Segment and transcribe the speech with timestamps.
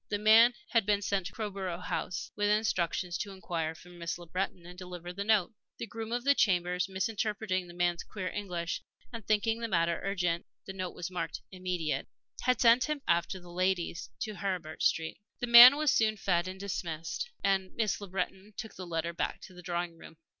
[0.09, 4.25] The man had been sent to Crowborough House with instructions to inquire for Miss Le
[4.25, 5.53] Breton and deliver his note.
[5.77, 8.81] The groom of the chambers, misinterpreting the man's queer English,
[9.13, 12.07] and thinking the matter urgent the note was marked "immediate"
[12.41, 15.19] had sent him after the ladies to Heribert Street.
[15.39, 19.39] The man was soon feed and dismissed, and Miss Le Breton took the letter back
[19.41, 20.17] to the drawing room.